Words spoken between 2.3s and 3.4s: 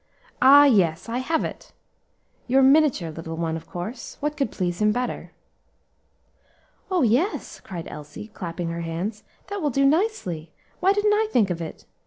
your miniature, little